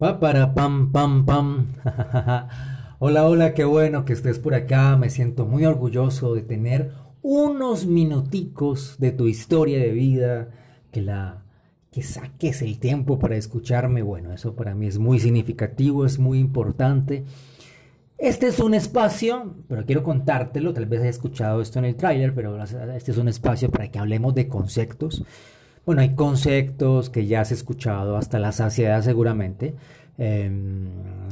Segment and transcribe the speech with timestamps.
[0.00, 1.66] Pa para pam pam pam.
[3.00, 4.96] hola, hola, qué bueno que estés por acá.
[4.96, 10.48] Me siento muy orgulloso de tener unos minuticos de tu historia de vida,
[10.90, 11.42] que la
[11.92, 14.00] que saques el tiempo para escucharme.
[14.00, 17.26] Bueno, eso para mí es muy significativo, es muy importante.
[18.16, 22.34] Este es un espacio, pero quiero contártelo, tal vez hayas escuchado esto en el tráiler,
[22.34, 25.26] pero este es un espacio para que hablemos de conceptos
[25.86, 29.74] bueno, hay conceptos que ya has escuchado hasta la saciedad seguramente,
[30.18, 30.88] em,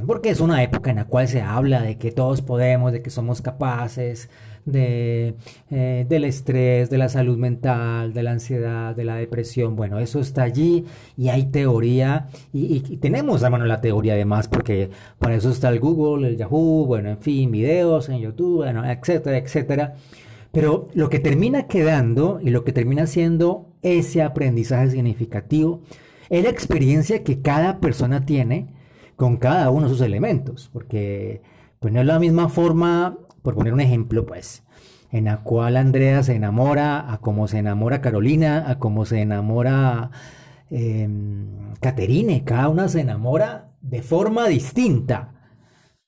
[0.06, 3.10] porque es una época en la cual se habla de que todos podemos, de que
[3.10, 4.28] somos capaces,
[4.72, 5.34] de,
[5.70, 9.76] eh, del estrés, de la salud mental, de la ansiedad, de la depresión.
[9.76, 10.84] Bueno, eso está allí
[11.16, 15.80] y hay teoría y, tenemos a mano la teoría además porque para eso está el
[15.80, 19.94] Google, el Yahoo, bueno, en fin, videos en YouTube, bueno, etcétera, etcétera.
[20.52, 25.82] Pero lo que termina quedando y lo que termina siendo ese aprendizaje significativo
[26.30, 28.74] es la experiencia que cada persona tiene
[29.16, 30.70] con cada uno de sus elementos.
[30.72, 31.42] Porque
[31.80, 34.64] pues no es la misma forma, por poner un ejemplo, pues,
[35.10, 40.10] en la cual Andrea se enamora, a cómo se enamora Carolina, a cómo se enamora
[40.70, 41.08] eh,
[41.80, 42.44] Caterine.
[42.44, 45.34] Cada una se enamora de forma distinta.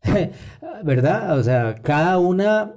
[0.85, 1.39] ¿Verdad?
[1.39, 2.75] O sea, cada una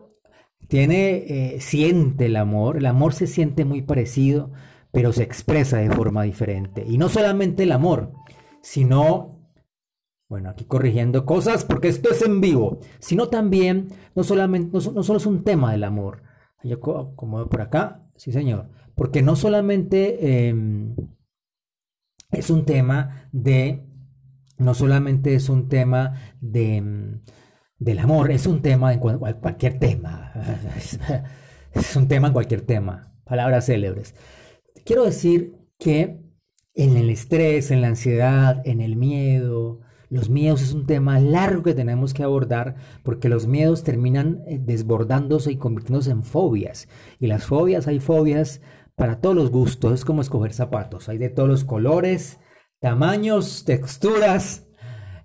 [0.73, 4.49] tiene, eh, siente el amor, el amor se siente muy parecido,
[4.91, 6.83] pero se expresa de forma diferente.
[6.87, 8.11] Y no solamente el amor,
[8.63, 9.51] sino,
[10.27, 15.17] bueno, aquí corrigiendo cosas porque esto es en vivo, sino también, no solamente, no, solo
[15.17, 16.23] es un tema del amor.
[16.63, 20.95] Yo como por acá, sí señor, porque no solamente em,
[22.31, 23.85] es un tema de,
[24.57, 27.21] no solamente es un tema de em,
[27.83, 28.31] del amor.
[28.31, 30.31] Es un tema en cualquier tema.
[31.73, 33.11] Es un tema en cualquier tema.
[33.23, 34.13] Palabras célebres.
[34.85, 36.19] Quiero decir que
[36.75, 41.63] en el estrés, en la ansiedad, en el miedo, los miedos es un tema largo
[41.63, 46.87] que tenemos que abordar porque los miedos terminan eh, desbordándose y convirtiéndose en fobias.
[47.19, 48.61] Y las fobias, hay fobias
[48.95, 49.93] para todos los gustos.
[49.93, 51.09] Es como escoger zapatos.
[51.09, 52.39] Hay de todos los colores,
[52.79, 54.67] tamaños, texturas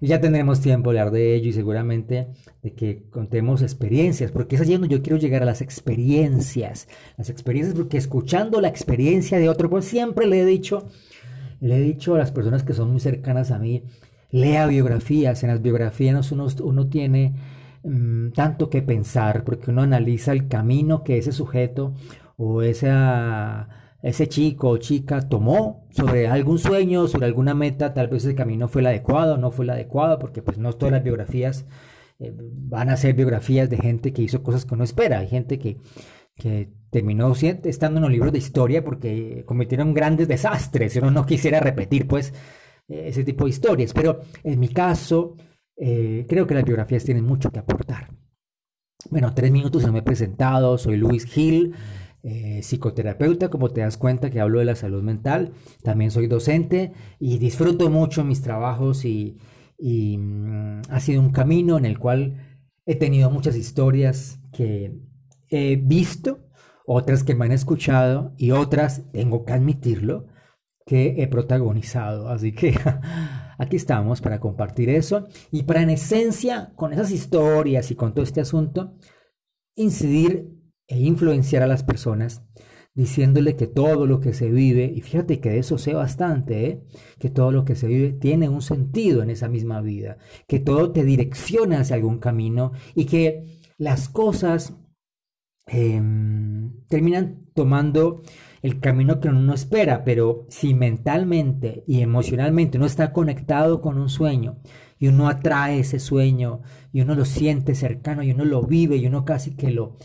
[0.00, 2.28] ya tendremos tiempo de hablar de ello y seguramente
[2.62, 6.88] de que contemos experiencias, porque es allí donde yo quiero llegar a las experiencias.
[7.16, 10.86] Las experiencias, porque escuchando la experiencia de otro, pues siempre le he dicho,
[11.60, 13.82] le he dicho a las personas que son muy cercanas a mí,
[14.31, 15.42] lea biografías.
[15.42, 17.34] En las biografías uno, uno tiene
[17.82, 21.94] mm, tanto que pensar, porque uno analiza el camino que ese sujeto
[22.36, 23.69] o esa
[24.03, 28.69] ese chico o chica tomó sobre algún sueño, sobre alguna meta, tal vez ese camino
[28.69, 31.66] fue el adecuado, no fue el adecuado, porque pues no todas las biografías
[32.19, 35.59] eh, van a ser biografías de gente que hizo cosas que uno espera, hay gente
[35.59, 35.78] que,
[36.36, 41.60] que terminó estando en los libros de historia porque cometieron grandes desastres, uno no quisiera
[41.60, 42.32] repetir pues
[42.88, 45.36] ese tipo de historias, pero en mi caso
[45.76, 48.10] eh, creo que las biografías tienen mucho que aportar.
[49.10, 51.75] Bueno, tres minutos no me he presentado, soy Luis Gil.
[52.25, 55.53] Eh, psicoterapeuta, como te das cuenta que hablo de la salud mental.
[55.84, 59.39] También soy docente y disfruto mucho mis trabajos y,
[59.79, 64.99] mm, ha sido un camino en el cual he tenido muchas historias que
[65.49, 66.41] he visto,
[66.87, 70.27] otras que me han escuchado y otras, tengo que admitirlo,
[70.87, 72.28] que he protagonizado.
[72.31, 72.75] Así que
[73.59, 78.25] aquí estamos para compartir eso y para en esencia, con esas historias y con todo
[78.25, 78.97] este asunto,
[79.77, 80.58] incidir
[80.88, 82.43] e influenciar a las personas
[82.99, 86.82] diciéndole que todo lo que se vive, y fíjate que de eso sé bastante, ¿eh?
[87.21, 90.91] que todo lo que se vive tiene un sentido en esa misma vida, que todo
[90.91, 93.44] te direcciona hacia algún camino y que
[93.77, 94.75] las cosas
[95.66, 98.22] em, terminan tomando
[98.62, 103.97] el camino que uno no espera, pero si mentalmente y emocionalmente uno está conectado con
[103.98, 104.59] un sueño
[104.98, 106.62] y uno atrae ese sueño
[106.93, 109.98] y uno lo siente cercano y uno lo vive y uno casi que lo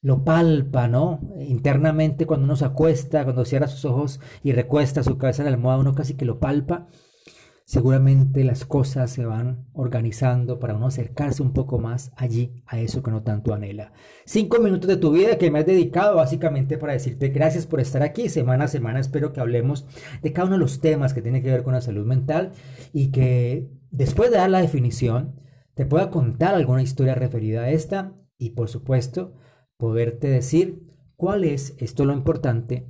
[0.00, 1.20] lo palpa, ¿no?
[1.40, 5.56] Internamente cuando uno se acuesta, cuando cierra sus ojos y recuesta su cabeza en la
[5.56, 6.86] almohada, uno casi que lo palpa.
[7.64, 13.02] Seguramente las cosas se van organizando para uno acercarse un poco más allí, a eso
[13.02, 13.92] que no tanto anhela.
[14.24, 18.02] Cinco minutos de tu vida que me has dedicado básicamente para decirte gracias por estar
[18.02, 18.30] aquí.
[18.30, 19.86] Semana a semana espero que hablemos
[20.22, 22.52] de cada uno de los temas que tienen que ver con la salud mental
[22.94, 25.38] y que después de dar la definición
[25.74, 29.34] te pueda contar alguna historia referida a esta y por supuesto
[29.78, 30.82] poderte decir
[31.16, 32.86] cuál es, esto lo importante,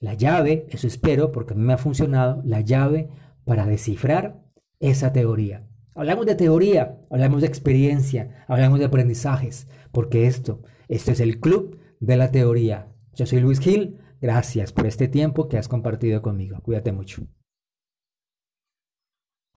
[0.00, 3.08] la llave, eso espero porque a mí me ha funcionado, la llave
[3.44, 4.42] para descifrar
[4.80, 5.66] esa teoría.
[5.94, 11.78] Hablamos de teoría, hablamos de experiencia, hablamos de aprendizajes, porque esto, esto es el club
[12.00, 12.92] de la teoría.
[13.14, 16.58] Yo soy Luis Gil, gracias por este tiempo que has compartido conmigo.
[16.60, 17.26] Cuídate mucho.